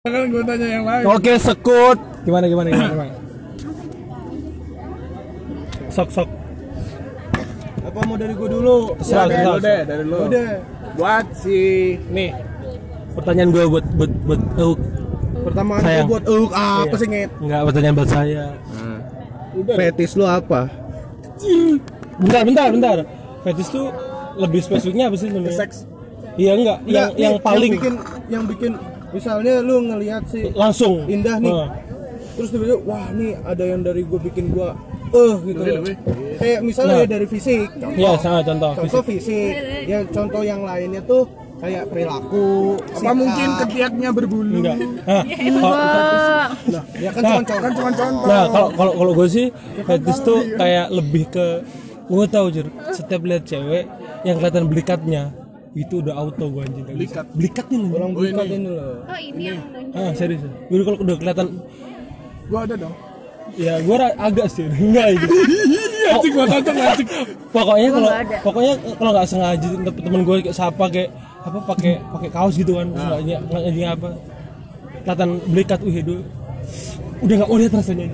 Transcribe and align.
kan 0.00 0.32
gue 0.32 0.42
tanya 0.48 0.64
yang 0.80 0.84
lain 0.88 1.04
Oke, 1.12 1.36
sekut. 1.36 1.98
Gimana 2.24 2.48
gimana 2.48 2.72
gimana? 2.72 2.88
gimana? 2.88 3.12
Sok 5.92 6.08
sok. 6.08 6.28
Apa 7.84 8.00
mau 8.08 8.16
dari 8.16 8.32
gue 8.32 8.48
dulu? 8.48 8.96
Terserah, 8.96 9.28
dari 9.28 9.36
terserah. 9.36 9.52
lu 9.52 9.60
deh 9.60 9.80
dari 9.84 10.04
lu 10.08 10.18
Udah. 10.24 10.50
buat 10.96 11.26
si 11.36 11.58
Nih. 12.08 12.32
Pertanyaan 13.12 13.52
gue 13.52 13.64
buat 13.68 13.84
buat 13.92 14.12
buat 14.24 14.40
uh, 14.56 14.76
Pertama 15.44 15.72
gue 15.84 16.04
buat 16.08 16.24
uh, 16.24 16.48
apa 16.48 16.88
Iya. 16.88 16.96
sih 16.96 17.08
ngit? 17.12 17.30
Enggak 17.36 17.60
pertanyaan 17.68 17.94
buat 18.00 18.08
saya. 18.08 18.44
Fetis 19.68 20.12
lu 20.16 20.24
apa? 20.24 20.60
Bentar, 22.16 22.40
bentar, 22.48 22.66
bentar. 22.72 22.96
Fetis 23.44 23.68
tuh 23.68 23.92
lebih 24.40 24.64
spesifiknya 24.64 25.12
apa 25.12 25.16
sih 25.20 25.28
sebenarnya? 25.28 25.60
Seks. 25.60 25.84
Iya 26.40 26.56
enggak, 26.56 26.78
yang 26.80 26.88
Enggak, 26.88 27.08
yang 27.20 27.34
nih, 27.36 27.44
paling 27.44 27.70
bikin 27.76 27.94
yang 28.32 28.44
bikin 28.48 28.72
misalnya 29.10 29.58
lu 29.58 29.76
ngelihat 29.84 30.22
sih 30.26 30.50
langsung 30.52 31.06
indah 31.06 31.36
nih. 31.36 31.50
Heeh. 31.50 31.68
Terus 32.32 32.48
tiba-tiba 32.50 32.78
wah 32.82 33.06
nih 33.10 33.36
ada 33.42 33.64
yang 33.64 33.80
dari 33.80 34.02
gue 34.02 34.20
bikin 34.22 34.48
gua 34.48 34.72
eh 35.10 35.34
gitu. 35.42 35.58
Lebih, 35.58 35.72
loh. 35.72 35.82
lebih. 35.82 35.94
Kayak 36.36 36.60
misalnya 36.62 36.94
Nah. 36.94 37.02
ya 37.02 37.08
dari 37.10 37.26
fisik. 37.26 37.66
Iya, 37.92 38.10
sangat 38.16 38.42
contoh. 38.46 38.72
Contoh 38.76 39.02
fisik. 39.02 39.52
Ya 39.84 39.98
contoh 40.06 40.40
yang 40.40 40.62
lainnya 40.62 41.02
tuh 41.02 41.26
kayak 41.58 41.90
perilaku. 41.90 42.78
apa 42.80 42.96
sikap. 42.96 43.14
mungkin 43.14 43.48
ketiaknya 43.58 44.08
berbulu 44.10 44.56
Enggak. 44.56 44.78
Nah, 45.04 45.22
kalau- 45.60 46.50
Nah, 46.70 46.84
ya 46.96 47.10
kan 47.10 47.20
Nah. 47.20 47.28
cuma 47.28 47.42
contoh. 47.42 47.58
kan 47.58 47.72
cuma 47.74 47.90
contoh 47.92 48.26
Nah, 48.26 48.44
kalau 48.48 48.68
kalau 48.72 48.92
kalau 48.94 49.12
gue 49.12 49.28
sih 49.28 49.46
fetis 49.78 50.18
tuh 50.22 50.38
kayak 50.54 50.86
lebih 50.88 51.24
ke 51.26 51.46
gue 52.06 52.24
tahu 52.26 52.46
jur 52.48 52.66
setiap 52.90 53.20
lihat 53.20 53.44
cewek 53.44 53.84
yang 54.22 54.36
kelihatan 54.36 54.66
belikatnya 54.66 55.22
itu 55.70 55.94
udah 56.02 56.14
auto 56.18 56.44
gue 56.50 56.62
anjing. 56.66 56.84
Bisa. 56.84 56.94
Belikat? 56.94 57.26
belikatnya 57.30 57.76
nih 57.78 57.90
Orang 57.94 58.10
Oh, 58.10 58.18
bukan 58.18 58.44
ini. 58.46 58.56
ini 58.58 58.68
loh. 58.68 58.94
Oh 59.06 59.18
ini 59.20 59.42
yang 59.46 59.58
ah 59.94 60.12
serius. 60.18 60.42
Gue 60.66 60.82
kalau 60.82 60.98
udah 60.98 61.16
kelihatan 61.18 61.46
gue 62.50 62.58
ada 62.58 62.74
dong. 62.74 62.94
Ya 63.54 63.74
gue 63.78 63.96
agak 64.18 64.46
sih. 64.50 64.66
Enggak 64.82 65.06
itu 65.14 65.26
anjing 66.10 66.32
gue 66.34 66.44
cocok 66.50 66.74
anjing. 66.74 67.08
Pokoknya 67.54 67.88
kalau 67.94 68.10
pokoknya 68.42 68.72
kalau 68.98 69.10
nggak 69.14 69.26
sengaja 69.30 69.66
tem- 69.70 70.02
temen 70.02 70.20
gue 70.26 70.34
kayak 70.42 70.56
siapa 70.56 70.84
kayak 70.90 71.10
apa 71.40 71.58
pakai 71.64 71.92
pakai 72.18 72.28
kaos 72.34 72.54
gitu 72.58 72.72
kan. 72.74 72.86
Terus 72.90 73.06
nggak 73.22 73.40
ngajing 73.62 73.86
apa. 73.86 74.08
Kelihatan 75.00 75.28
belikat 75.48 75.78
uh 75.86 75.94
itu 75.94 76.16
udah 77.20 77.34
nggak 77.36 77.48
mau 77.48 77.58
lihat 77.60 77.72
rasanya 77.78 78.06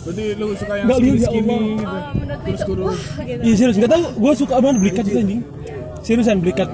berarti 0.00 0.24
lu 0.40 0.46
suka 0.56 0.74
yang 0.80 0.88
ya 0.88 1.28
skinny 1.28 1.52
Allah. 1.52 1.60
gitu. 1.60 1.84
Oh, 1.84 2.38
terus 2.40 2.56
itu 2.56 2.64
kurus. 2.64 2.84
wah 2.88 3.00
gitu. 3.20 3.40
Iya 3.44 3.54
serius, 3.56 3.76
gak 3.76 3.90
tau 3.92 4.02
gue 4.16 4.32
suka 4.32 4.54
banget 4.64 4.76
belikat 4.80 5.04
gitu 5.04 5.18
anjing 5.20 5.40
Seriusan 6.00 6.40
belikat 6.40 6.68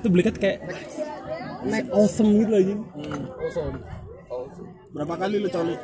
Itu 0.00 0.08
belikat 0.08 0.34
kayak 0.40 0.58
Like 1.64 1.88
awesome 1.92 2.36
gitu 2.40 2.52
anjing 2.52 2.80
berapa 4.94 5.14
kali 5.18 5.42
lu 5.42 5.50
coli 5.50 5.74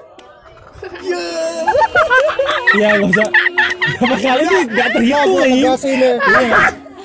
Iya 2.71 2.89
gak 3.03 3.11
usah. 3.11 3.29
Berapa 3.99 4.17
kali 4.23 4.45
nih 4.47 4.65
gak 4.71 4.89
terhitung 4.97 5.35
tegasin 5.43 5.97
nih. 5.99 6.15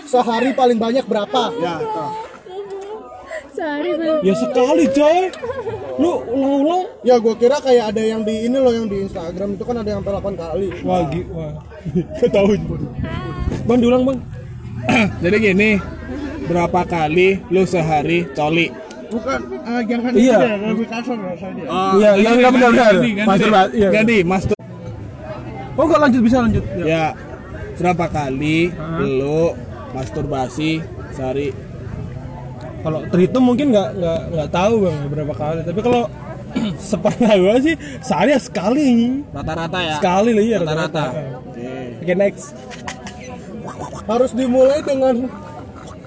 Sehari 0.06 0.50
paling 0.54 0.78
banyak 0.80 1.06
berapa? 1.10 1.42
ya 1.60 1.82
toh 1.82 2.12
Sehari. 3.56 3.92
Ya 4.22 4.34
sekali 4.38 4.86
coy. 4.92 5.20
Lu 5.98 6.12
ulang-ulang. 6.28 6.84
Ya 7.08 7.16
gua 7.18 7.36
kira 7.40 7.58
kayak 7.60 7.96
ada 7.96 8.02
yang 8.04 8.22
di 8.28 8.48
ini 8.48 8.58
loh 8.60 8.72
yang 8.72 8.86
di 8.86 9.02
Instagram. 9.08 9.56
Itu 9.56 9.64
kan 9.64 9.80
ada 9.80 9.90
yang 9.90 10.00
sampai 10.04 10.14
8 10.20 10.36
kali. 10.38 10.68
Wah 10.84 11.02
gi- 11.10 11.28
wah. 11.32 11.52
Gak 12.20 12.30
tau 12.36 12.52
Bang 13.66 13.80
diulang 13.82 14.04
bang 14.06 14.20
jadi 15.24 15.36
gini 15.42 15.70
berapa 16.46 16.82
kali 16.84 17.42
lu 17.48 17.64
sehari 17.64 18.30
coli 18.32 18.70
Bukan, 19.06 19.40
ah, 19.64 19.80
jangan 19.80 20.12
Iya. 20.12 20.38
lebih 20.66 20.90
kasar 20.90 21.14
rasanya. 21.16 21.64
Oh, 21.70 21.94
Iya, 21.96 22.12
iya, 22.18 22.30
iya, 22.36 22.50
benar, 22.50 22.72
benar. 22.74 22.92
ganti, 22.92 23.10
ganti, 23.14 23.28
Master, 23.30 23.48
deh. 23.48 23.66
iya. 23.72 23.90
ganti 23.94 24.18
master 24.26 24.56
Oh 25.72 25.86
gak 25.86 26.02
lanjut 26.02 26.22
bisa 26.26 26.38
lanjut 26.42 26.64
ya. 26.74 26.84
ya 26.84 27.06
berapa 27.76 28.06
kali 28.08 28.60
lu 29.06 29.54
masturbasi 29.92 30.82
sehari 31.12 31.54
Kalau 32.80 33.02
terhitung 33.08 33.44
mungkin 33.44 33.70
gak, 33.72 33.94
nggak 33.94 34.20
nggak 34.32 34.50
tahu 34.52 34.74
bang 34.84 34.98
berapa 35.08 35.34
kali 35.34 35.60
Tapi 35.64 35.80
kalau 35.82 36.04
sepernah 36.82 37.34
gue 37.36 37.56
sih 37.62 37.76
sehari 38.00 38.30
ya 38.32 38.40
sekali 38.40 38.86
rata-rata 39.30 39.80
ya 39.80 39.96
Sekali 39.98 40.30
lah 40.32 40.44
iya 40.44 40.58
rata-rata 40.60 41.04
Oke 41.46 41.70
Oke 42.00 42.14
next 42.16 42.46
Harus 44.06 44.32
dimulai 44.32 44.80
dengan 44.86 45.28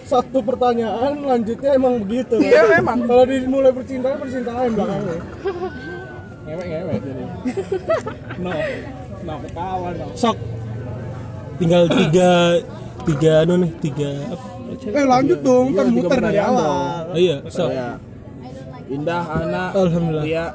satu 0.08 0.40
pertanyaan, 0.40 1.20
lanjutnya 1.20 1.76
emang 1.76 2.00
begitu. 2.00 2.40
Iya, 2.40 2.80
emang. 2.80 3.04
Kalau 3.04 3.28
dimulai 3.28 3.72
percintaan, 3.74 4.16
percintaan 4.16 4.72
belakangnya. 4.72 5.18
ngewek 6.48 6.66
ngewek 6.72 6.96
jadi. 7.04 7.24
No 8.40 8.50
no 9.26 9.32
ketawa 9.44 9.88
no 9.92 10.06
sok. 10.16 10.36
Tinggal 11.60 11.84
tiga 11.92 12.30
tiga 13.04 13.32
anu 13.44 13.54
nih 13.60 13.72
tiga 13.84 14.10
apa? 14.32 14.46
Eh 14.88 15.04
lanjut 15.04 15.38
dong, 15.44 15.76
kan 15.76 15.86
Iya, 15.88 15.94
muter 15.96 16.18
dari 16.24 16.40
awal. 16.40 16.64
oh, 17.12 17.18
iya 17.18 17.36
sok. 17.52 17.68
Ya 17.68 18.00
indah 18.88 19.24
anak 19.28 19.70
Alhamdulillah. 19.76 20.24
Ria 20.24 20.46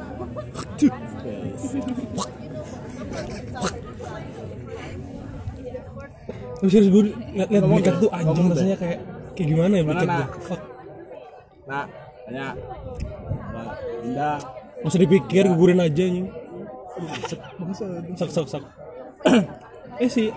Tapi 6.63 6.71
serius 6.71 6.95
gue 6.95 7.03
liat, 7.35 7.51
liat 7.51 7.59
Ngomong 7.59 7.75
belikat 7.75 7.95
tuh 7.99 8.07
anjing 8.15 8.47
rasanya 8.47 8.77
kayak 8.79 8.99
kayak 9.35 9.47
gimana 9.51 9.73
ya 9.75 9.83
belikat 9.83 10.07
Nak? 10.07 10.29
fuck. 10.47 10.61
Nah 11.67 11.85
tanya. 12.23 12.47
Nah, 13.51 13.75
indah. 14.07 14.37
Nggak 14.79 14.87
usah 14.87 15.01
dipikir 15.03 15.43
gugurin 15.51 15.83
aja 15.83 16.03
anjing. 16.07 16.27
Sok 18.15 18.29
sok 18.31 18.47
sok. 18.47 18.63
Eh 19.99 20.07
si 20.07 20.31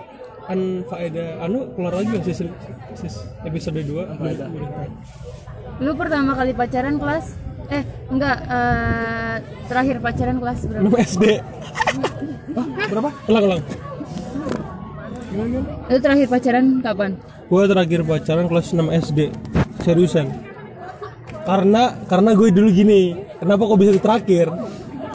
an 0.51 0.83
faeda 0.91 1.39
anu 1.47 1.71
keluar 1.79 1.95
lagi 1.95 2.11
nggak 2.11 2.27
sis, 2.27 2.43
sis 2.99 3.15
episode 3.47 3.79
2 3.79 4.19
Faedah. 4.19 4.47
Lu 5.79 5.95
pertama 5.95 6.35
kali 6.35 6.51
pacaran 6.51 6.99
kelas? 6.99 7.39
Eh 7.71 7.87
enggak 8.11 8.35
eh, 8.51 9.35
terakhir 9.71 10.03
pacaran 10.03 10.43
kelas 10.43 10.59
berapa? 10.67 10.91
6 10.91 11.07
SD 11.07 11.23
berapa? 12.91 13.09
Ulang 13.31 13.43
ulang 13.47 13.61
Lu 15.87 15.97
terakhir 16.01 16.27
pacaran 16.27 16.65
kapan? 16.81 17.11
gue 17.47 17.63
terakhir 17.63 18.01
pacaran 18.03 18.45
kelas 18.51 18.75
6 18.75 19.03
SD 19.07 19.19
seriusan. 19.85 20.27
Karena 21.47 21.95
karena 22.11 22.35
gue 22.35 22.49
dulu 22.51 22.69
gini. 22.73 23.15
Kenapa 23.39 23.63
kok 23.69 23.79
bisa 23.79 23.91
terakhir? 24.01 24.47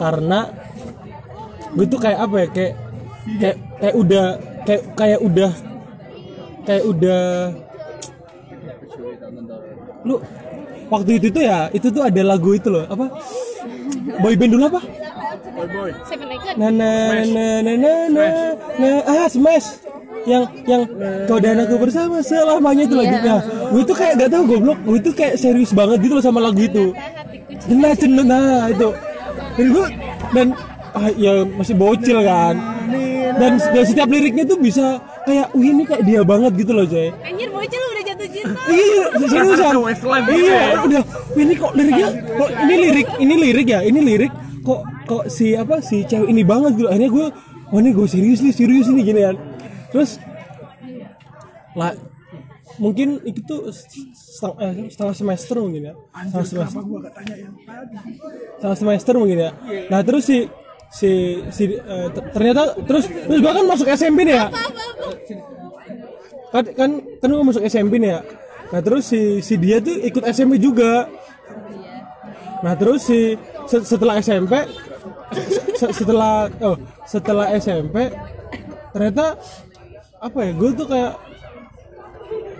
Karena 0.01 0.49
gue 1.77 1.85
tuh 1.85 1.99
kayak 2.01 2.19
apa 2.25 2.35
ya? 2.41 2.47
Kayak 2.49 2.73
kayak 3.37 3.57
kayak 3.77 3.95
udah 3.99 4.25
kayak 4.65 4.83
kayak 4.97 5.19
udah 5.21 5.51
kayak 6.63 6.83
udah 6.87 7.23
lu 10.03 10.19
waktu 10.91 11.11
itu 11.15 11.27
tuh 11.31 11.43
ya 11.43 11.71
itu 11.71 11.87
tuh 11.93 12.01
ada 12.01 12.21
lagu 12.25 12.57
itu 12.57 12.73
loh. 12.73 12.89
Apa? 12.89 13.05
Boy 14.25 14.33
band 14.33 14.51
dulu 14.57 14.63
apa? 14.73 14.81
Boy 15.53 15.67
boy. 15.69 15.91
Na 16.57 16.73
na 16.73 16.91
na 17.29 17.45
na 17.61 17.93
na 18.09 18.25
na 18.81 18.89
ah 19.05 19.29
smash 19.29 19.92
yang 20.23 20.43
yang 20.63 20.81
kau 21.27 21.37
dan 21.39 21.59
aku 21.63 21.75
bersama 21.79 22.23
selamanya 22.23 22.83
itu 22.87 22.95
lagunya 22.95 23.37
gue 23.43 23.81
itu 23.83 23.93
kayak 23.93 24.13
gak 24.19 24.29
tau 24.31 24.43
goblok. 24.47 24.79
Gue 24.85 24.97
itu 24.99 25.11
kayak 25.11 25.35
serius 25.35 25.71
banget 25.75 25.97
gitu 26.03 26.13
loh 26.19 26.23
sama 26.23 26.39
lagu 26.39 26.59
itu. 26.59 26.95
Nah 27.71 27.93
cendet 27.95 28.25
nah 28.27 28.67
itu. 28.71 28.89
Dan 29.53 29.67
gue 29.69 29.85
dan 30.33 30.47
ah, 30.95 31.09
ya 31.13 31.43
masih 31.45 31.75
bocil 31.75 32.19
kan. 32.23 32.55
Dan, 33.33 33.57
dan 33.57 33.83
setiap 33.83 34.05
liriknya 34.13 34.45
tuh 34.45 34.61
bisa 34.61 35.01
kayak 35.25 35.49
wih 35.57 35.73
ini 35.73 35.83
kayak 35.89 36.05
dia 36.05 36.21
banget 36.21 36.53
gitu 36.53 36.75
loh 36.75 36.85
coy 36.85 37.09
Anjir 37.25 37.49
bocil 37.49 37.81
udah 37.81 38.03
jatuh 38.05 38.27
cinta. 38.29 38.59
iya 38.69 39.05
seriusan. 39.17 39.73
Iya 40.29 40.61
udah. 40.85 41.03
Ini 41.33 41.53
kok 41.57 41.71
liriknya 41.73 42.07
kok 42.13 42.49
ini 42.53 42.75
lirik 42.77 43.07
ini 43.17 43.35
lirik 43.39 43.67
ya 43.73 43.79
ini 43.81 43.99
lirik 44.05 44.33
kok 44.63 44.81
kok 45.09 45.23
si 45.27 45.57
apa 45.57 45.83
si 45.83 46.05
cewek 46.07 46.29
ini 46.31 46.45
banget 46.45 46.79
gitu 46.79 46.87
akhirnya 46.87 47.09
gue 47.11 47.25
wah 47.73 47.79
ini 47.81 47.91
gue 47.91 48.07
serius 48.07 48.39
nih 48.39 48.53
serius 48.53 48.87
nih 48.87 49.03
gini 49.03 49.21
kan 49.25 49.35
terus 49.93 50.17
lah 51.73 51.93
mungkin 52.75 53.21
itu 53.21 53.39
tuh 53.43 53.69
setengah, 53.69 54.57
eh, 54.59 54.89
setengah 54.89 55.13
semester 55.13 55.55
mungkin 55.55 55.81
ya. 55.83 55.93
Setengah 55.93 56.45
semester. 56.49 56.81
setengah 58.57 58.77
semester 58.77 59.13
mungkin 59.15 59.37
ya. 59.39 59.51
Nah 59.87 60.01
terus 60.01 60.23
si 60.25 60.37
si 60.89 61.09
si 61.49 61.63
ter- 62.09 62.29
ternyata 62.31 62.73
terus 62.81 63.05
terus 63.05 63.39
gua 63.39 63.53
kan 63.53 63.65
masuk 63.65 63.87
SMP 63.87 64.25
nih 64.25 64.35
ya. 64.35 64.45
Kan 66.49 66.63
kan 66.73 66.89
kan 67.17 67.27
gua 67.29 67.45
masuk 67.45 67.61
SMP 67.63 67.97
nih 67.97 68.11
ya. 68.11 68.21
Nah 68.69 68.81
terus 68.81 69.03
si 69.05 69.21
si 69.39 69.53
dia 69.57 69.77
tuh 69.77 69.93
ikut 69.99 70.23
SMP 70.25 70.57
juga. 70.57 71.05
Nah 72.61 72.73
terus 72.73 73.05
si 73.05 73.37
se- 73.65 73.85
setelah 73.85 74.17
SMP 74.17 74.53
se- 75.77 75.93
setelah 75.93 76.49
oh 76.61 76.77
setelah 77.05 77.53
SMP 77.53 78.09
ternyata 78.89 79.37
apa 80.23 80.39
ya 80.39 80.51
gue 80.55 80.69
tuh 80.71 80.87
kayak 80.87 81.13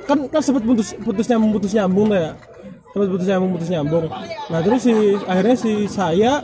kan 0.04 0.19
kan 0.27 0.42
sempat 0.44 0.68
putus 0.68 0.92
putus 1.00 1.25
nyambung 1.31 1.51
putus 1.56 1.71
nyambung 1.71 2.12
ya. 2.12 2.36
Sempat 2.92 3.07
putus 3.07 3.27
nyambung 3.31 3.51
putus 3.56 3.69
nyambung. 3.71 4.06
Nah 4.51 4.60
terus 4.60 4.81
si 4.83 4.94
akhirnya 5.24 5.56
si 5.56 5.71
saya 5.88 6.44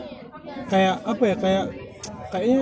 kayak 0.71 0.95
apa 1.03 1.23
ya 1.27 1.35
kayak 1.35 1.65
kayaknya 2.31 2.61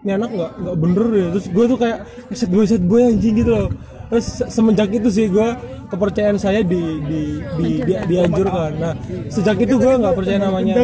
ini 0.00 0.10
anak 0.16 0.30
nggak 0.32 0.52
nggak 0.64 0.76
bener 0.80 1.06
ya 1.12 1.26
terus 1.36 1.46
gue 1.52 1.64
tuh 1.68 1.78
kayak 1.78 1.98
set 2.32 2.48
boy 2.48 2.64
set 2.64 2.82
boy 2.82 3.04
anjing 3.04 3.36
gitu 3.36 3.52
loh. 3.52 3.68
Terus 4.10 4.26
se- 4.26 4.48
semenjak 4.48 4.90
itu 4.90 5.08
sih 5.12 5.28
gue 5.28 5.48
kepercayaan 5.92 6.40
saya 6.40 6.64
di 6.64 6.80
di 7.04 7.20
di, 7.60 7.68
di 7.84 7.92
dianjurkan. 8.08 8.70
Nah 8.80 8.94
sejak 9.28 9.60
itu 9.60 9.76
gue 9.76 9.92
nggak 9.92 10.14
percaya 10.16 10.38
namanya. 10.40 10.74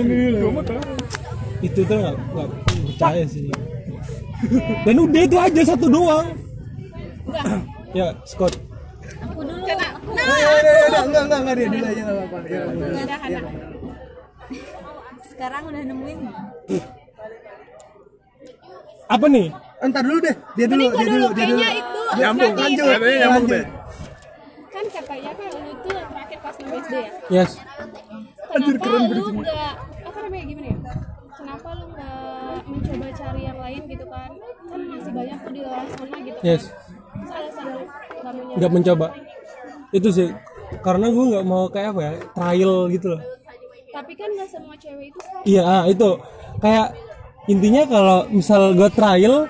Itu 1.65 1.81
tuh 1.89 1.97
nggak 1.97 2.17
percaya 2.93 3.25
sih. 3.25 3.49
Dan 4.85 5.01
udah 5.01 5.23
itu 5.25 5.37
aja 5.41 5.63
satu 5.65 5.89
doang 5.89 6.29
ya 7.93 8.07
Scott 8.25 8.55
Aku 9.23 9.41
dulu. 9.43 9.63
Udah, 9.63 9.79
udah, 10.11 11.03
enggak, 11.07 11.23
enggak, 11.27 11.39
enggak, 11.41 11.55
dia 11.57 11.69
dulu 11.71 11.85
aja 11.87 12.03
enggak 12.03 12.17
apa-apa. 12.17 12.39
Ya, 12.47 12.61
Udah, 12.67 13.19
Hana. 13.23 13.41
Sekarang 15.27 15.63
udah 15.71 15.83
nemuin. 15.85 16.19
apa 19.07 19.27
nih 19.31 19.47
Entar 19.77 20.03
dulu 20.03 20.19
deh, 20.19 20.35
dia 20.57 20.67
dulu, 20.67 20.87
dia 20.91 21.07
dulu, 21.07 21.27
dia 21.37 21.47
dulu. 21.47 21.61
kayaknya 21.61 21.71
itu. 21.79 22.03
Nyambung. 22.17 22.53
Lanjut, 22.57 22.87
lanjut. 22.97 23.67
Kan 24.73 24.85
katanya 24.89 25.31
kan 25.37 25.47
lu 25.53 25.73
tuh 25.85 25.93
terakhir 25.95 26.39
kelas 26.41 26.57
6 26.57 26.81
SD 26.81 26.95
ya. 26.97 27.11
yes 27.29 27.51
Kenapa 28.47 28.89
lu 28.89 29.31
nggak 29.37 29.73
apa 30.03 30.19
namanya 30.25 30.45
gimana 30.49 30.67
ya? 30.67 30.77
Kenapa 31.37 31.69
lu 31.77 31.85
nggak 31.93 32.55
mencoba 32.67 33.07
cari 33.13 33.43
yang 33.45 33.59
lain 33.61 33.83
gitu 33.87 34.05
kan? 34.09 34.31
Kan 34.67 34.81
masih 34.89 35.13
banyak 35.13 35.39
tuh 35.39 35.53
di 35.55 35.61
luar 35.63 35.85
sana 35.93 36.17
gitu. 36.25 36.39
Yes. 36.43 36.63
Kan. 36.67 36.86
Nggak 38.57 38.71
mencoba. 38.73 39.09
itu 39.95 40.09
sih. 40.11 40.29
Karena 40.83 41.07
gue 41.09 41.25
nggak 41.31 41.45
mau 41.47 41.71
kayak 41.71 41.95
apa 41.95 42.01
ya 42.03 42.13
trial 42.35 42.91
gitu 42.91 43.07
loh. 43.15 43.23
Tapi 43.95 44.13
kan 44.19 44.29
nggak 44.35 44.49
semua 44.51 44.75
cewek 44.77 45.15
itu 45.15 45.19
sama. 45.23 45.41
iya 45.47 45.63
ah, 45.63 45.83
itu. 45.87 46.11
Kayak 46.59 46.87
intinya 47.47 47.83
kalau 47.87 48.19
misal 48.29 48.75
gue 48.75 48.91
trial 48.91 49.47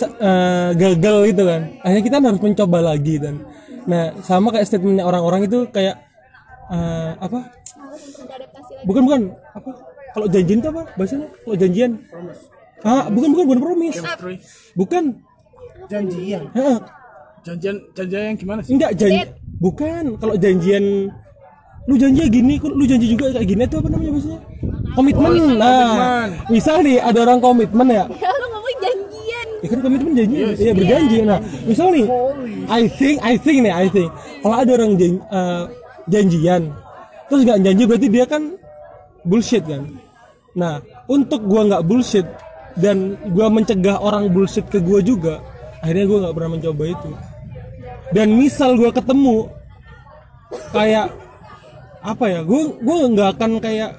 eh, 0.00 0.68
gagal 0.74 1.16
gitu 1.30 1.42
kan 1.44 1.60
akhirnya 1.84 2.04
kita 2.04 2.16
harus 2.18 2.40
mencoba 2.40 2.78
lagi 2.80 3.14
dan 3.20 3.44
nah 3.84 4.16
sama 4.24 4.48
kayak 4.48 4.64
statementnya 4.64 5.04
orang-orang 5.04 5.44
itu 5.44 5.68
kayak 5.68 6.00
eh, 6.72 7.10
apa? 7.20 7.52
Harus 7.52 8.02
untuk 8.10 8.24
beradaptasi 8.26 8.72
lagi. 8.80 8.86
bukan 8.88 9.02
bukan. 9.04 9.22
Apa? 9.52 9.70
Kalau 10.14 10.26
janjian 10.30 10.58
itu 10.62 10.68
apa? 10.72 10.82
Bahasanya? 10.96 11.28
Kalau 11.44 11.56
janjian. 11.58 11.90
Ah 12.84 13.04
bukan 13.12 13.28
bukan 13.36 13.44
bukan 13.44 13.60
promise. 13.60 13.98
Bukan. 14.72 15.04
Janjian. 15.92 16.42
Janjian 17.44 17.76
janjian 17.92 18.22
yang 18.32 18.38
gimana 18.40 18.60
sih? 18.64 18.72
enggak 18.72 18.92
janji 18.96 19.20
bukan. 19.60 20.04
Kalau 20.16 20.34
janjian 20.34 20.84
lu 21.84 21.94
janji 22.00 22.24
gini 22.32 22.56
kok 22.56 22.72
lu 22.72 22.84
janji 22.88 23.12
juga 23.12 23.28
kayak 23.30 23.44
gini 23.44 23.62
itu 23.62 23.76
apa 23.76 23.88
namanya 23.92 24.10
biasanya 24.16 24.40
komitmen. 24.96 25.32
Nah 25.60 26.24
misal 26.48 26.80
nih 26.80 26.96
ada 26.98 27.18
orang 27.22 27.38
komitmen 27.38 27.86
ya. 27.86 28.04
Ya 28.24 28.30
lu 28.32 28.46
ngomong 28.48 28.76
janjian. 28.80 29.46
ya 29.60 29.66
kan 29.68 29.78
komitmen 29.84 30.12
janji. 30.16 30.36
Ya 30.56 30.72
berjanji. 30.72 31.16
Nah 31.22 31.38
misal 31.64 31.86
nih 31.92 32.04
I 32.64 32.82
think 32.88 33.16
I 33.20 33.34
think 33.36 33.58
nih 33.60 33.74
I 33.76 33.86
think. 33.86 34.08
Kalau 34.40 34.56
ada 34.56 34.70
orang 34.72 34.96
jan- 34.96 35.20
eh, 35.22 35.64
janjian 36.08 36.62
terus 37.24 37.40
nggak 37.44 37.60
janji 37.60 37.82
berarti 37.84 38.08
dia 38.08 38.24
kan 38.24 38.42
bullshit 39.22 39.64
kan? 39.64 39.84
Nah 40.56 40.80
untuk 41.04 41.44
gua 41.44 41.68
nggak 41.68 41.84
bullshit 41.84 42.24
dan 42.74 43.20
gua 43.36 43.52
mencegah 43.52 44.00
orang 44.00 44.32
bullshit 44.32 44.64
ke 44.66 44.80
gua 44.80 45.04
juga 45.04 45.44
akhirnya 45.84 46.08
gua 46.08 46.18
nggak 46.24 46.34
pernah 46.34 46.50
mencoba 46.56 46.84
itu 46.88 47.10
dan 48.14 48.30
misal 48.32 48.78
gua 48.78 48.94
ketemu 48.94 49.50
kayak 50.70 51.10
apa 52.04 52.24
ya 52.28 52.40
gue 52.44 52.62
gue 52.84 52.96
nggak 53.16 53.28
akan 53.34 53.50
kayak 53.64 53.96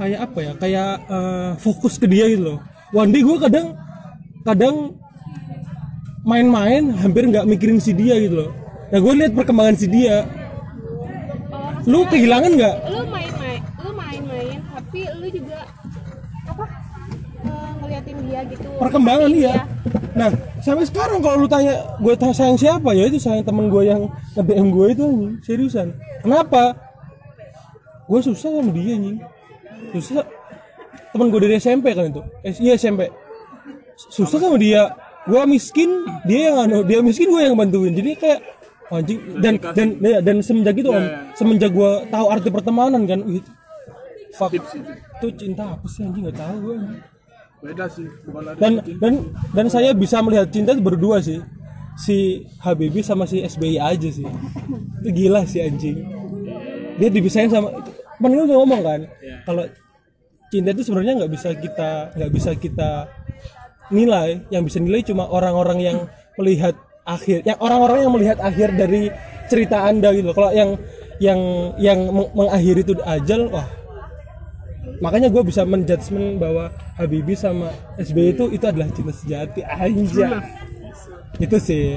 kayak 0.00 0.18
apa 0.24 0.38
ya 0.40 0.52
kayak 0.56 0.92
eh, 1.06 1.50
fokus 1.60 2.00
ke 2.00 2.08
dia 2.08 2.24
gitu 2.32 2.56
loh 2.56 2.58
one 2.96 3.12
day 3.12 3.20
gue 3.20 3.36
kadang 3.36 3.76
kadang 4.42 4.96
main-main 6.24 6.88
hampir 6.96 7.28
nggak 7.28 7.44
mikirin 7.44 7.76
si 7.78 7.92
dia 7.92 8.16
gitu 8.16 8.48
loh 8.48 8.50
nah 8.88 8.98
gue 8.98 9.12
lihat 9.12 9.32
perkembangan 9.36 9.76
si 9.76 9.86
dia 9.88 10.24
Oh, 11.52 11.68
lu 11.84 12.08
kehilangan 12.08 12.52
nggak 12.56 12.76
lu 12.88 13.04
main-main, 13.12 13.60
lu 13.84 13.90
main-main, 13.92 14.58
tapi 14.72 15.04
lu 15.20 15.26
juga 15.28 15.68
apa? 16.48 16.64
eh, 17.44 17.70
ngeliatin 17.76 18.16
dia 18.24 18.40
gitu. 18.48 18.68
perkembangan 18.80 19.30
iya 19.36 19.54
nah 20.16 20.32
sampai 20.62 20.86
sekarang 20.86 21.18
kalau 21.20 21.44
lu 21.44 21.48
tanya 21.50 21.98
gue 21.98 22.14
tanya 22.14 22.34
sayang 22.34 22.58
siapa? 22.58 22.94
Ya 22.94 23.10
itu 23.10 23.18
sayang 23.18 23.42
temen 23.42 23.68
gue 23.68 23.82
yang 23.82 24.08
nge 24.38 24.42
DM 24.46 24.68
gue 24.70 24.86
itu 24.94 25.02
anjing. 25.02 25.32
Seriusan. 25.42 25.88
Kenapa? 26.22 26.78
Gue 28.06 28.20
susah 28.22 28.48
sama 28.48 28.70
dia 28.70 28.94
anjing. 28.96 29.18
Susah. 29.92 30.24
Temen 31.12 31.28
gue 31.28 31.40
dari 31.44 31.60
SMP 31.60 31.92
kan 31.92 32.08
itu. 32.08 32.22
Eh, 32.46 32.54
iya 32.62 32.78
SMP 32.80 33.10
susah 33.96 34.38
sama 34.40 34.56
dia. 34.58 34.90
Gue 35.22 35.42
miskin 35.46 36.02
dia 36.26 36.50
yang 36.50 36.66
anu 36.66 36.82
dia 36.82 36.98
miskin 36.98 37.30
gue 37.30 37.42
yang 37.42 37.54
bantuin. 37.54 37.94
Jadi 37.94 38.10
kayak 38.18 38.40
anjing 38.90 39.18
dan 39.38 39.54
dan 39.72 39.88
ya, 40.02 40.18
dan 40.18 40.36
semenjak 40.42 40.76
itu 40.76 40.90
om 40.90 41.04
semenjak 41.38 41.70
gue 41.70 41.90
tahu 42.10 42.26
arti 42.28 42.50
pertemanan 42.50 43.06
kan 43.06 43.22
wih, 43.22 43.40
fuck. 44.34 44.52
itu. 44.52 45.26
Cinta 45.38 45.78
apa 45.78 45.86
sih 45.86 46.02
anjing? 46.02 46.26
Nggak 46.26 46.38
tahu 46.42 46.56
gue 46.58 46.76
Beda 47.62 47.86
sih, 47.86 48.10
bukan 48.26 48.42
ada 48.42 48.58
dan 48.58 48.72
dan 48.98 49.12
dan 49.54 49.66
saya 49.70 49.94
bisa 49.94 50.18
melihat 50.18 50.50
cinta 50.50 50.74
berdua 50.74 51.22
sih. 51.22 51.38
Si 51.94 52.42
Habibie 52.58 53.06
sama 53.06 53.22
si 53.22 53.38
SBY 53.38 53.78
aja 53.78 54.08
sih. 54.10 54.26
Itu 54.98 55.08
gila 55.14 55.46
sih 55.46 55.62
anjing. 55.62 56.02
Dia 56.98 57.08
dipisahin 57.08 57.52
sama 57.52 57.70
temen 58.18 58.34
lu 58.34 58.50
udah 58.50 58.56
ngomong 58.58 58.80
kan? 58.82 59.00
Kalau 59.46 59.62
cinta 60.50 60.74
itu 60.74 60.82
sebenarnya 60.82 61.22
nggak 61.22 61.32
bisa 61.32 61.48
kita 61.54 61.90
nggak 62.18 62.32
bisa 62.34 62.50
kita 62.58 62.90
nilai. 63.94 64.42
Yang 64.50 64.62
bisa 64.66 64.78
nilai 64.82 65.00
cuma 65.06 65.30
orang-orang 65.30 65.78
yang 65.78 65.98
melihat 66.34 66.74
akhir 67.06 67.42
yang 67.46 67.58
orang-orang 67.58 68.06
yang 68.06 68.12
melihat 68.14 68.38
akhir 68.38 68.74
dari 68.78 69.10
cerita 69.50 69.90
anda 69.90 70.14
gitu 70.14 70.30
kalau 70.30 70.54
yang 70.54 70.78
yang 71.18 71.38
yang 71.78 71.98
meng- 72.08 72.32
mengakhiri 72.32 72.86
itu 72.86 72.94
ajal 73.02 73.50
wah 73.50 73.66
makanya 74.98 75.28
gue 75.28 75.42
bisa 75.42 75.62
menjudgment 75.62 76.38
bahwa 76.38 76.70
Habibie 76.94 77.34
sama 77.34 77.70
SBY 77.96 78.34
itu 78.34 78.44
itu 78.50 78.64
adalah 78.64 78.88
cinta 78.90 79.12
sejati 79.12 79.60
anjay. 79.62 80.38
Itu 81.38 81.56
sih. 81.56 81.96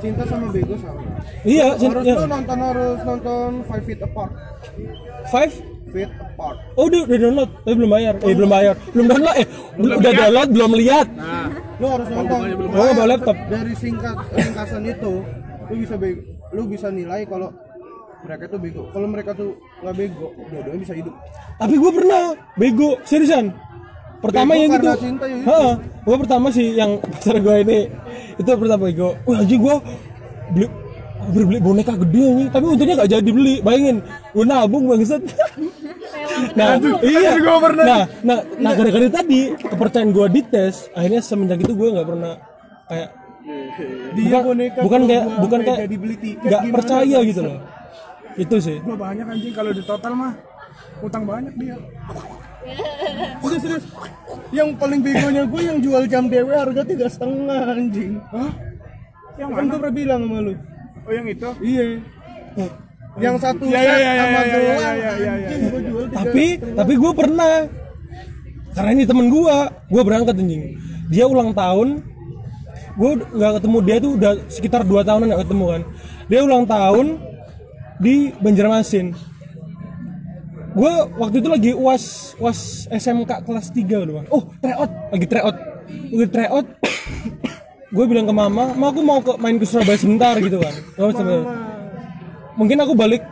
Cinta 0.00 0.24
sama 0.24 0.48
bego 0.48 0.74
sama. 0.76 1.00
iya 1.42 1.72
Harus 1.72 1.80
cinta 1.80 2.00
lu 2.00 2.26
nonton 2.26 2.58
harus 2.58 2.98
nonton 3.02 3.48
Five 3.64 3.84
Feet 3.84 4.00
Apart. 4.00 4.32
five? 5.28 5.52
Feet 5.86 6.10
Apart. 6.16 6.58
oh 6.74 6.84
udah, 6.88 7.00
udah 7.04 7.18
download 7.18 7.50
tapi 7.62 7.74
belum 7.74 7.90
bayar. 7.90 8.14
Eh 8.20 8.34
belum 8.34 8.50
bayar. 8.50 8.74
Belum 8.92 9.06
download 9.06 9.36
eh 9.36 9.46
belum 9.76 9.96
udah 10.00 10.12
download 10.14 10.48
belum 10.52 10.70
lihat. 10.76 11.06
Nah, 11.12 11.48
Lu 11.76 11.86
harus 11.92 12.08
nonton. 12.08 12.38
Oh, 12.72 12.88
bawa 12.96 13.06
laptop. 13.06 13.36
Dari 13.52 13.74
singkat 13.76 14.16
ringkasan 14.32 14.82
itu, 14.88 15.12
lu 15.68 15.74
bisa 15.76 15.94
bego, 16.00 16.20
lu 16.56 16.62
bisa 16.64 16.88
nilai 16.88 17.28
kalau 17.28 17.52
mereka 18.24 18.44
tuh 18.48 18.58
bego. 18.58 18.82
Kalau 18.94 19.08
mereka 19.10 19.30
tuh 19.36 19.50
nggak 19.84 19.94
bego, 19.96 20.26
dua-duanya 20.48 20.80
bisa 20.80 20.94
hidup. 20.96 21.14
tapi 21.60 21.74
gue 21.76 21.92
pernah 21.92 22.22
bego 22.56 22.90
seriusan. 23.04 23.52
Pertama 24.16 24.56
Bego 24.56 24.62
yang 24.64 24.72
itu 24.72 24.88
cinta 24.98 25.24
ya. 25.28 25.36
Itu. 25.36 25.48
Heeh. 25.48 25.74
gue 26.06 26.16
pertama 26.22 26.46
sih 26.48 26.66
yang 26.72 26.90
pacar 27.12 27.36
gue 27.36 27.56
ini 27.62 27.78
itu 28.40 28.48
pertama 28.48 28.82
bego. 28.88 29.08
Wah 29.28 29.38
anjing 29.44 29.60
gue 29.60 29.76
beli 30.56 30.66
hampir 31.20 31.42
beli 31.44 31.58
boneka 31.60 31.94
gede 32.00 32.22
anjing. 32.24 32.48
Tapi 32.50 32.64
untungnya 32.64 32.94
gak 33.04 33.10
jadi 33.12 33.30
beli 33.30 33.54
bayangin. 33.60 33.96
Gue 34.32 34.44
nabung 34.48 34.84
bangsat. 34.88 35.22
Nah 36.56 36.80
iya. 37.04 37.36
Nah 37.36 38.02
nah 38.24 38.38
nah 38.60 38.72
gara-gara 38.72 39.08
tadi 39.08 39.52
kepercayaan 39.56 40.10
gue 40.12 40.26
dites 40.32 40.88
akhirnya 40.96 41.20
semenjak 41.20 41.60
itu 41.60 41.72
gue 41.76 41.88
nggak 41.92 42.08
pernah 42.08 42.34
kayak 42.88 43.10
Dia 44.16 44.26
bukan 44.26 44.42
boneka 44.42 44.80
bukan 44.82 45.00
kayak 45.06 45.24
gua 45.24 45.38
bukan 45.46 45.60
kayak 45.62 45.78
tiket 45.86 46.42
nggak 46.42 46.62
percaya 46.74 47.18
gitu 47.22 47.40
loh 47.46 47.58
itu 48.36 48.56
sih 48.60 48.76
gua 48.84 48.96
banyak 48.96 49.26
anjing 49.26 49.54
kalau 49.56 49.72
di 49.72 49.82
total 49.84 50.12
mah 50.12 50.32
utang 51.00 51.24
banyak 51.28 51.54
dia. 51.56 51.76
Udah 53.40 53.58
serius. 53.60 53.84
Yang 54.50 54.68
paling 54.80 55.00
begonya 55.00 55.42
gue 55.46 55.62
yang 55.62 55.78
jual 55.80 56.02
jam 56.10 56.24
dewe 56.26 56.52
harga 56.52 56.82
tiga 56.82 57.06
setengah 57.06 57.62
anjing. 57.76 58.18
Hah? 58.32 58.50
Yang 59.36 59.48
Kan 59.52 59.64
gue 59.68 59.78
pernah 59.78 59.94
bilang 59.94 60.20
sama 60.26 60.38
lu. 60.42 60.54
Oh 61.06 61.12
yang 61.12 61.26
itu? 61.28 61.48
Iya. 61.62 61.84
Yang 63.16 63.36
satu 63.40 63.64
Iya, 63.64 63.80
set 63.80 63.86
iya, 63.86 63.96
iya, 63.96 64.12
sama 64.12 64.28
iya, 64.28 64.44
iya, 64.44 64.56
gelang 64.60 64.76
iya, 64.76 64.92
iya, 64.92 65.12
iya, 65.16 65.32
anjing 65.32 65.60
gue 65.72 65.80
jual 65.88 66.04
tapi 66.12 66.44
tapi 66.60 66.92
gue 67.00 67.12
pernah 67.16 67.52
karena 68.76 68.90
ini 68.92 69.04
temen 69.08 69.26
gue 69.32 69.56
gue 69.88 70.02
berangkat 70.04 70.34
anjing 70.36 70.62
dia 71.08 71.24
ulang 71.24 71.56
tahun 71.56 72.04
gue 72.96 73.10
nggak 73.24 73.52
ketemu 73.56 73.78
dia 73.88 73.96
tuh 74.04 74.10
udah 74.20 74.32
sekitar 74.52 74.84
2 74.84 75.00
tahunan 75.00 75.26
nggak 75.32 75.42
ketemu 75.48 75.64
kan 75.64 75.82
dia 76.28 76.40
ulang 76.44 76.64
tahun 76.68 77.06
di 78.00 78.32
Banjarmasin 78.40 79.16
gue 80.76 80.92
waktu 81.16 81.36
itu 81.40 81.48
lagi 81.48 81.70
uas 81.72 82.36
uas 82.36 82.84
SMK 82.92 83.48
kelas 83.48 83.72
3 83.72 84.04
udah 84.04 84.14
Bang. 84.20 84.26
oh 84.28 84.44
tryout 84.60 84.90
lagi 85.08 85.26
tryout 85.26 85.56
lagi 85.88 86.28
tryout 86.28 86.66
gue 87.96 88.04
bilang 88.04 88.28
ke 88.28 88.34
mama 88.36 88.76
ma 88.76 88.86
aku 88.92 89.00
mau 89.00 89.24
ke 89.24 89.32
main 89.40 89.56
ke 89.56 89.64
Surabaya 89.64 89.96
sebentar 89.96 90.36
gitu 90.36 90.60
kan 90.60 90.74
sebentar. 90.92 91.48
mungkin 92.60 92.76
aku 92.84 92.92
balik 92.92 93.24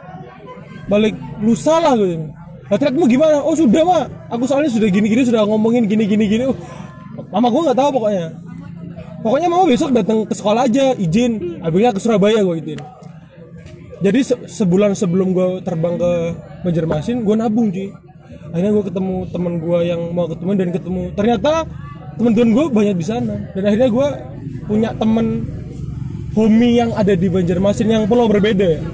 balik 0.88 1.12
lusa 1.44 1.76
lah 1.84 1.92
gitu 2.00 2.32
lah 2.72 2.80
trackmu 2.80 3.04
gimana? 3.04 3.44
Oh 3.44 3.52
sudah 3.52 3.84
mak 3.84 4.08
aku 4.32 4.48
soalnya 4.48 4.72
sudah 4.72 4.88
gini 4.88 5.12
gini 5.12 5.20
sudah 5.20 5.44
ngomongin 5.44 5.84
gini 5.84 6.08
gini. 6.08 6.24
Gini 6.24 6.44
oh, 6.48 6.56
mama 7.28 7.52
gue 7.52 7.60
nggak 7.60 7.76
tahu 7.76 7.90
pokoknya. 8.00 8.32
Pokoknya 9.20 9.48
mama 9.52 9.68
besok 9.68 9.92
datang 9.92 10.24
ke 10.24 10.32
sekolah 10.32 10.64
aja 10.64 10.96
izin. 10.96 11.60
Akhirnya 11.60 11.92
ke 11.92 12.00
Surabaya 12.00 12.40
gue 12.40 12.56
izin 12.64 12.80
jadi 14.04 14.20
se- 14.20 14.44
sebulan 14.44 14.92
sebelum 14.92 15.32
gue 15.32 15.48
terbang 15.64 15.96
ke 15.96 16.12
Banjarmasin 16.68 17.24
gue 17.24 17.34
nabung 17.34 17.72
cuy 17.72 17.88
akhirnya 18.52 18.72
gue 18.76 18.84
ketemu 18.92 19.14
teman 19.32 19.52
gue 19.56 19.78
yang 19.88 20.00
mau 20.12 20.28
ketemu 20.28 20.50
dan 20.60 20.68
ketemu 20.76 21.02
ternyata 21.16 21.52
teman-teman 22.20 22.50
gue 22.52 22.64
banyak 22.68 22.96
di 23.00 23.06
sana 23.06 23.34
dan 23.56 23.62
akhirnya 23.64 23.88
gue 23.88 24.08
punya 24.68 24.90
temen 24.92 25.48
homie 26.36 26.76
yang 26.76 26.92
ada 26.92 27.16
di 27.16 27.26
Banjarmasin 27.32 27.88
yang 27.88 28.04
pulau 28.04 28.28
berbeda 28.28 28.84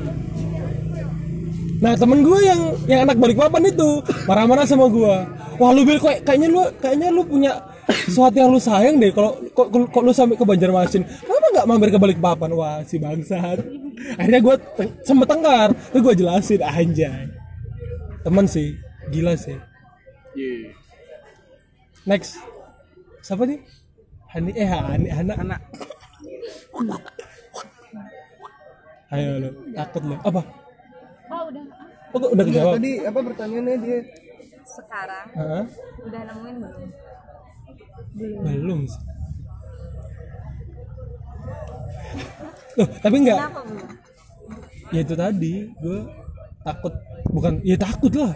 Nah 1.80 1.96
temen 1.96 2.20
gue 2.20 2.38
yang 2.44 2.60
yang 2.84 3.08
anak 3.08 3.16
Balikpapan 3.16 3.72
itu 3.72 4.04
marah-marah 4.28 4.68
sama 4.68 4.86
gue. 4.92 5.14
Wah 5.56 5.70
lu 5.72 5.88
Bil 5.88 5.96
kayaknya 5.96 6.52
lu 6.52 6.60
kayaknya 6.76 7.08
lu 7.08 7.24
punya 7.24 7.56
sesuatu 7.88 8.36
yang 8.36 8.52
lu 8.52 8.60
sayang 8.60 9.00
deh 9.00 9.08
kalau 9.16 9.32
kok 9.56 10.02
lu 10.04 10.12
sampai 10.12 10.36
ke 10.36 10.44
Banjarmasin. 10.44 11.02
Kenapa 11.08 11.46
nggak 11.56 11.66
mampir 11.66 11.88
ke 11.88 11.96
Balikpapan? 11.96 12.52
Wah 12.52 12.84
si 12.84 13.00
bangsat. 13.00 13.79
Akhirnya 14.16 14.40
gue 14.40 14.54
te- 14.76 14.94
sempet 15.02 15.26
tengkar, 15.26 15.68
terus 15.90 16.02
gue 16.02 16.14
jelasin 16.16 16.60
anjay. 16.60 17.28
Temen 18.20 18.46
sih, 18.46 18.76
gila 19.08 19.34
sih. 19.34 19.56
Iya. 20.32 20.72
Next, 22.02 22.40
siapa 23.20 23.44
nih? 23.44 23.60
Hani 24.26 24.50
eh 24.54 24.64
Hani 24.64 25.08
Hana. 25.08 25.34
Hana. 25.36 25.56
Ayo 29.10 29.30
lo, 29.38 29.48
takut 29.74 30.02
lo. 30.06 30.16
Apa? 30.22 30.40
oh 31.28 31.42
udah 31.46 31.64
Oh, 32.10 32.18
udah 32.26 32.42
kejawab? 32.42 32.74
tadi 32.74 32.92
apa 33.00 33.20
pertanyaannya 33.22 33.76
dia 33.78 33.98
Sekarang 34.66 35.26
Hah? 35.30 35.62
udah 36.02 36.20
nemuin 36.26 36.56
belum? 36.58 36.82
Belum 38.42 38.80
sih. 38.86 39.02
Loh, 42.76 42.88
tapi 42.98 43.16
enggak. 43.18 43.38
Kenapa? 43.40 43.60
Ya 44.90 45.00
itu 45.00 45.14
tadi, 45.14 45.52
gue 45.76 45.98
takut 46.60 46.92
bukan 47.28 47.52
ya 47.62 47.76
takut 47.76 48.12
lah. 48.12 48.32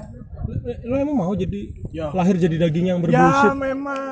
Lo 0.83 0.95
emang 0.95 1.17
mau 1.17 1.33
jadi 1.33 1.73
Ya. 1.91 2.13
lahir 2.13 2.37
jadi 2.37 2.57
daging 2.61 2.87
yang 2.87 2.99
Ya 3.01 3.05
berbullshit? 3.05 3.53
memang. 3.57 4.03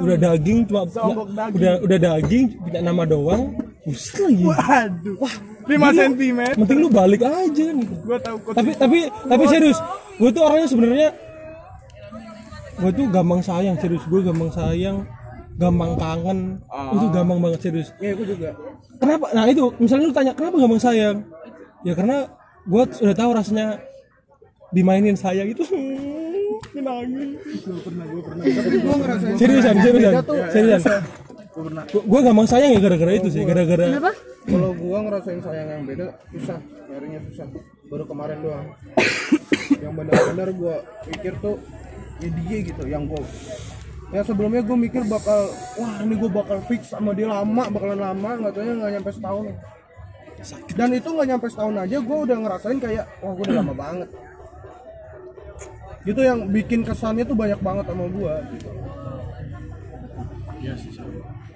udah 0.00 0.16
daging 0.18 0.58
cuma 0.64 0.82
punya- 0.82 1.28
daging. 1.30 1.54
udah 1.54 1.72
udah 1.80 1.98
daging 2.00 2.44
punya 2.58 2.80
nama 2.80 3.02
doang. 3.04 3.42
Buset 3.80 4.16
lagi. 4.18 4.44
Waduh. 4.44 5.16
5 5.62 5.88
cm. 5.94 6.40
Penting 6.58 6.78
lu 6.78 6.88
balik 6.90 7.22
aja 7.22 7.64
nih. 7.70 7.88
Gua 8.02 8.18
tahu 8.18 8.36
kok. 8.40 8.52
Tapi 8.54 8.70
tapi 8.74 8.98
tapi 9.08 9.44
serius, 9.46 9.78
gue 10.16 10.30
tuh 10.30 10.42
orangnya 10.42 10.66
sebenarnya 10.66 11.08
gue 12.76 12.90
tuh 12.90 13.06
gampang 13.08 13.40
sayang 13.40 13.76
serius 13.76 14.00
gue 14.02 14.20
gampang 14.20 14.48
sayang 14.50 15.04
gampang 15.54 15.92
kangen 15.94 16.38
itu 16.90 17.06
gampang 17.10 17.38
banget 17.38 17.60
serius 17.60 17.88
ya 17.98 18.16
aku 18.16 18.24
juga 18.24 18.56
kenapa? 19.00 19.26
Nah 19.32 19.44
itu. 19.46 19.72
Misalnya 19.76 20.04
lu 20.06 20.14
tanya 20.14 20.32
kenapa 20.32 20.56
gampang 20.56 20.78
sayang 20.78 21.16
ya 21.80 21.96
karena 21.96 22.28
gue 22.62 22.82
sudah 22.92 23.16
tahu 23.16 23.30
rasanya 23.32 23.80
dimainin 24.70 25.16
sayang 25.16 25.48
itu 25.48 25.64
nangis 26.70 27.40
gue 27.66 28.94
ngerasain 28.94 29.34
seriusan 29.36 29.74
seriusan 29.80 30.12
Beda 30.12 30.22
tuh. 30.22 30.36
seriusan. 30.52 31.00
Gue 31.90 32.20
gampang 32.22 32.46
sayang 32.46 32.70
ya 32.76 32.80
gara-gara 32.80 33.12
itu 33.12 33.28
sih 33.28 33.42
gara-gara 33.42 33.86
Kenapa? 33.90 34.12
kalau 34.46 34.70
gua 34.72 34.98
ngerasain 35.02 35.40
sayang 35.40 35.68
yang 35.68 35.82
beda 35.84 36.06
susah. 36.30 36.58
Nyarinya 36.88 37.20
susah. 37.26 37.46
Baru 37.86 38.04
kemarin 38.06 38.38
doang. 38.40 38.66
Yang 39.82 39.92
benar-benar 39.96 40.48
gua 40.54 40.74
pikir 41.04 41.34
tuh 41.38 41.56
ya 42.20 42.28
dia 42.30 42.58
gitu 42.62 42.82
yang 42.84 43.04
gua 43.04 43.20
yang 44.10 44.26
sebelumnya 44.26 44.62
gua 44.66 44.74
mikir 44.74 45.06
bakal 45.06 45.54
wah 45.78 46.02
ini 46.02 46.14
gua 46.18 46.30
bakal 46.42 46.58
fix 46.66 46.90
sama 46.90 47.14
dia 47.14 47.30
lama 47.30 47.70
bakalan 47.70 47.98
lama 47.98 48.30
nggak 48.42 48.52
taunya 48.58 48.74
nggak 48.74 48.92
nyampe 48.98 49.10
setahun. 49.14 49.46
Dan 50.74 50.88
itu 50.96 51.08
nggak 51.12 51.28
nyampe 51.30 51.46
setahun 51.46 51.76
aja 51.78 51.96
gua 52.02 52.18
udah 52.26 52.36
ngerasain 52.42 52.78
kayak 52.82 53.04
wah 53.22 53.32
gua 53.38 53.44
udah 53.46 53.56
lama 53.62 53.74
banget. 53.74 54.08
Gitu 56.00 56.20
yang 56.24 56.38
bikin 56.50 56.80
kesannya 56.82 57.22
tuh 57.22 57.36
banyak 57.38 57.60
banget 57.62 57.84
sama 57.86 58.04
gua 58.10 58.34
gitu. 58.50 58.68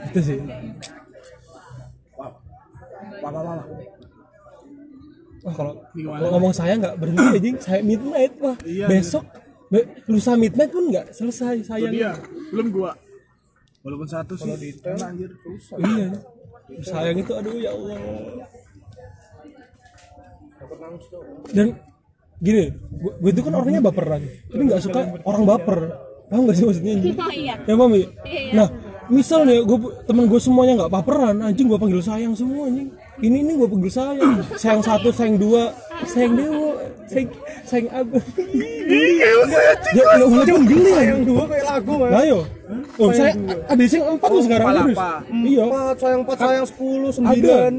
itu 0.05 0.21
sih. 0.21 0.39
Wah 2.15 2.31
wah 3.21 3.31
wah, 3.31 3.43
wah. 3.43 3.67
Wah. 5.45 5.53
Kalau 5.53 5.73
ngomong 6.33 6.55
sayang 6.57 6.81
nggak 6.81 6.97
berhenti 6.97 7.25
anjing. 7.37 7.57
Saya 7.61 7.81
midnight 7.85 8.33
wah. 8.41 8.57
Besok 8.89 9.25
be- 9.29 9.44
lusa 10.07 10.33
midnight 10.39 10.71
pun 10.71 10.85
nggak 10.91 11.07
selesai 11.15 11.65
sayang. 11.67 11.93
dia. 11.93 12.13
Belum 12.53 12.69
gua. 12.71 12.93
Walaupun 13.85 14.09
satu 14.09 14.33
sih. 14.39 14.49
kalau 14.49 14.57
detail 14.57 14.99
anjir. 15.05 15.31
susah 15.45 15.77
iya. 15.83 16.09
Sayang 16.81 17.17
itu 17.21 17.33
aduh 17.37 17.57
ya 17.61 17.71
Allah. 17.77 17.97
Dan 21.53 21.67
gini 22.41 22.67
gue 22.99 23.31
itu 23.31 23.41
kan 23.47 23.55
orangnya 23.57 23.81
baperan 23.85 24.21
tapi 24.51 24.63
nggak 24.65 24.83
suka 24.83 25.01
orang 25.29 25.45
baper. 25.45 25.81
Paham 26.25 26.49
gak 26.49 26.57
sih 26.57 26.65
maksudnya? 26.65 26.95
Oh 27.21 27.31
iya. 27.31 27.55
Ya 27.69 27.75
mami 27.77 28.09
nah 28.57 28.69
misal 29.13 29.45
nih 29.45 29.61
gue 29.65 29.79
teman 30.09 30.25
gue 30.25 30.41
semuanya 30.41 30.73
nggak 30.85 30.93
baperan 30.93 31.37
anjing 31.45 31.69
gue 31.69 31.77
panggil 31.77 32.01
sayang 32.01 32.33
semua 32.33 32.69
anjing 32.73 32.89
ini 33.23 33.47
ini 33.47 33.53
gue 33.55 33.69
panggil 33.71 33.93
sayang 33.93 34.43
sayang 34.59 34.83
satu 34.83 35.09
sayang 35.15 35.39
dua. 35.39 35.71
Sayang 36.05 36.35
dewa 36.35 36.75
sayang 37.07 37.31
sayang 37.63 37.89
aku. 37.95 38.19
Ya 38.91 40.03
ya 40.19 40.25
udah 40.27 40.45
pun 40.51 40.65
geli. 40.67 40.93
Yang 40.93 41.23
dua 41.31 41.43
kayak 41.47 41.65
lagu 41.71 41.95
ya 41.95 42.09
Lah 42.11 42.25
yo. 42.27 42.41
Oh, 42.99 43.11
saya 43.15 43.33
ada 43.71 43.83
yang 43.83 44.05
empat 44.19 44.29
tuh 44.31 44.43
sekarang 44.43 44.67
serius. 44.75 44.99
Iya. 45.31 45.63
empat 45.67 45.97
sayang 46.03 46.21
empat 46.27 46.39
sayang 46.43 46.67
sepuluh 46.67 47.11
sembilan. 47.15 47.73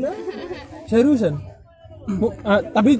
Seriusan. 0.87 1.33
Tapi 2.71 2.91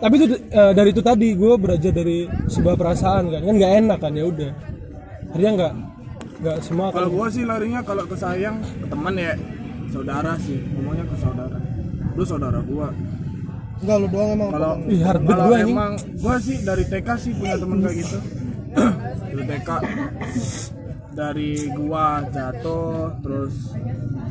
tapi 0.00 0.14
itu 0.18 0.26
eh, 0.34 0.72
dari 0.74 0.90
itu 0.90 1.02
tadi 1.04 1.28
gue 1.36 1.54
belajar 1.54 1.92
dari 1.94 2.26
sebuah 2.50 2.74
perasaan 2.74 3.30
kan. 3.30 3.40
Kan 3.46 3.54
nggak 3.54 3.72
enak 3.86 3.98
kan. 4.02 4.12
Ya 4.16 4.24
udah. 4.26 4.50
Akhirnya 5.30 5.52
nggak 5.54 5.72
nggak 6.42 6.56
semua 6.60 6.86
kan. 6.90 6.96
Kalau 6.98 7.10
gua 7.14 7.26
sih 7.30 7.44
larinya 7.46 7.80
kalau 7.86 8.04
ke 8.04 8.16
sayang 8.18 8.58
ke 8.60 8.86
teman 8.90 9.14
ya. 9.14 9.38
Saudara 9.94 10.34
sih. 10.42 10.58
Ngomongnya 10.74 11.06
ke 11.06 11.16
saudara. 11.22 11.58
Lu 12.14 12.22
saudara 12.22 12.60
gua. 12.60 12.88
enggak 13.74 13.96
lu 14.00 14.06
doang 14.08 14.30
emang 14.32 14.50
Kalau 14.50 14.72
Ih, 14.86 15.00
hard 15.02 15.20
kalau 15.24 15.46
emang 15.52 15.92
gua 16.16 16.34
sih 16.38 16.56
dari 16.62 16.84
TK 16.84 17.08
sih 17.18 17.32
punya 17.32 17.58
teman 17.58 17.78
kayak 17.80 17.96
gitu. 18.00 18.18
dari 19.28 19.42
TK 19.44 19.68
dari 21.12 21.50
gua 21.70 22.06
jatuh 22.26 22.94
terus 23.20 23.54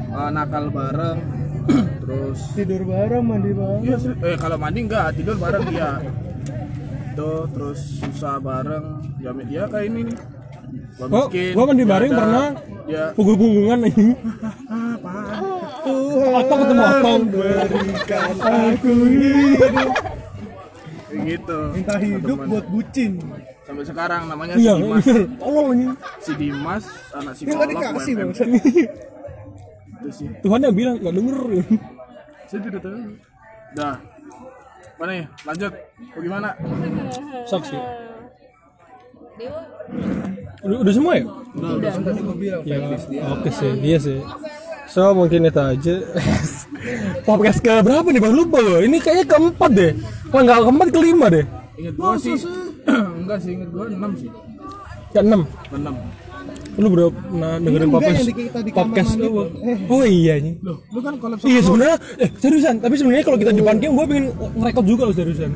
eh, 0.10 0.30
nakal 0.30 0.68
bareng 0.68 1.20
terus 2.02 2.40
tidur 2.52 2.84
bareng 2.84 3.24
mandi 3.24 3.52
bareng 3.52 3.82
Iya, 3.84 3.98
eh 4.22 4.36
kalau 4.36 4.58
mandi 4.58 4.80
enggak, 4.82 5.16
tidur 5.16 5.36
bareng 5.36 5.64
dia. 5.70 5.92
Tuh, 7.14 7.46
terus 7.48 7.80
susah 8.02 8.36
bareng. 8.38 8.86
Ya 9.22 9.32
dia 9.38 9.64
kayak 9.70 9.86
ini 9.88 10.00
nih. 10.10 10.18
Gua 10.98 11.06
Oh, 11.08 11.26
miskin. 11.28 11.52
gua 11.54 11.66
mandi 11.68 11.84
bareng 11.86 12.12
pernah. 12.12 12.48
Ya, 12.84 13.16
punggung-punggungan 13.16 13.80
anjing 13.88 14.12
otong 16.34 16.60
ketemu 16.66 16.84
otong 16.84 17.22
berikan 17.30 18.30
aku 18.42 18.92
hidup 19.14 19.94
gitu. 21.14 21.58
minta 21.72 21.96
hidup 22.02 22.38
buat 22.50 22.66
bucin 22.70 23.12
Sampai 23.64 23.88
sekarang 23.88 24.28
namanya 24.28 24.60
iya 24.60 24.76
si 24.76 24.84
Dimas. 24.84 25.04
bener 25.08 25.24
tolong 25.40 25.68
anjing 25.72 25.92
Si 26.20 26.32
Dimas 26.36 26.84
anak 27.16 27.34
ya 27.40 27.56
dikasih 27.64 28.14
UMM. 28.14 28.20
bang 28.20 28.30
Itu 30.04 30.10
sih. 30.12 30.28
Tuhan 30.44 30.60
yang 30.60 30.76
bilang 30.76 30.96
nggak 31.00 31.16
denger 31.16 31.38
Saya 32.44 32.60
tidak 32.60 32.82
tahu. 32.84 33.16
Dah. 33.74 33.96
Mana 35.00 35.12
nih? 35.16 35.26
Lanjut. 35.48 35.74
Bagaimana? 36.12 36.50
sok 37.48 37.64
sih 37.66 37.80
udah, 40.64 40.78
udah 40.80 40.94
semua 40.94 41.14
ya 41.20 41.26
tadi 42.04 42.20
gue 42.24 42.38
bilang 42.38 42.62
Ya, 42.64 42.78
oke 43.34 43.50
sih, 43.52 43.72
iya 43.84 43.98
sih. 44.00 44.20
So 44.94 45.10
mungkin 45.18 45.50
itu 45.50 45.58
aja. 45.58 45.96
Podcast 47.28 47.66
ke 47.66 47.74
berapa 47.82 48.06
nih 48.06 48.22
bang? 48.22 48.34
Lupa 48.38 48.62
loh. 48.62 48.78
Ini 48.78 49.02
kayaknya 49.02 49.26
keempat 49.26 49.72
deh. 49.74 49.92
Kalau 50.30 50.44
nggak 50.46 50.58
keempat 50.70 50.88
kelima 50.94 51.26
deh. 51.34 51.46
Ingat 51.82 51.94
gua 51.98 52.14
sih. 52.22 52.38
Enggak 53.26 53.38
sih, 53.42 53.58
ingat 53.58 53.70
gua 53.74 53.90
6 53.90 54.22
sih. 54.22 54.30
Ke 55.10 55.20
enam. 55.26 55.42
6. 55.74 56.78
Lu 56.78 56.88
bro 56.90 57.10
pernah 57.10 57.62
dengerin 57.62 57.90
podcast 57.90 58.26
podcast 58.74 59.12
lu? 59.18 59.26
tuh. 59.26 59.46
Oh 59.90 60.06
iya 60.06 60.38
nih. 60.38 60.62
Loh, 60.62 60.78
lu 60.90 61.00
kan 61.02 61.14
kalau 61.18 61.36
Iya 61.42 61.62
sebenarnya, 61.62 61.98
eh 62.22 62.30
seriusan. 62.38 62.76
Tapi 62.78 62.94
sebenarnya 62.98 63.26
kalau 63.26 63.38
kita 63.38 63.52
di 63.54 63.62
depan 63.62 63.78
game, 63.82 63.94
gue 63.98 64.06
pengen 64.10 64.26
ngerekod 64.58 64.86
juga 64.86 65.04
loh 65.10 65.16
seriusan. 65.18 65.52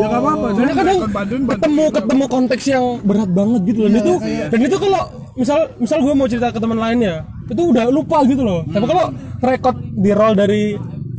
Ya 0.00 0.04
enggak 0.08 0.20
apa-apa. 0.24 0.46
Soalnya 0.56 0.76
kadang 0.76 0.98
Bantuin 1.04 1.12
bantuin. 1.12 1.42
ketemu 1.52 1.84
ketemu 1.92 2.24
konteks 2.28 2.64
yang 2.68 2.84
berat 3.04 3.30
banget 3.32 3.60
gitu 3.68 3.78
loh. 3.84 3.88
Dan 3.92 3.98
itu 4.00 4.12
dan 4.48 4.60
itu 4.64 4.76
kalau 4.80 5.02
misal 5.36 5.58
misal 5.76 5.98
gue 6.00 6.12
mau 6.16 6.28
cerita 6.28 6.48
ke 6.52 6.58
teman 6.60 6.78
lainnya, 6.80 7.14
itu 7.46 7.62
udah 7.62 7.84
lupa 7.90 8.22
gitu 8.26 8.42
loh. 8.42 8.66
Tapi 8.66 8.84
kalau 8.86 9.06
record 9.42 9.76
di 9.94 10.10
roll 10.10 10.34
dari 10.34 10.62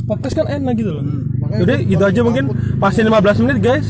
podcast 0.04 0.34
kan 0.44 0.46
enak 0.48 0.74
gitu 0.76 0.90
loh. 0.92 1.04
Jadi 1.48 1.74
gitu 1.88 2.02
aja 2.04 2.20
mungkin. 2.20 2.52
pasti 2.76 3.00
15 3.04 3.42
menit 3.44 3.58
guys. 3.64 3.86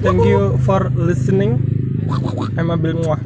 thank 0.00 0.24
you 0.24 0.56
for 0.64 0.88
listening. 0.96 1.60
I'm 2.58 2.72
Abil 2.72 2.98
Muah 2.98 3.20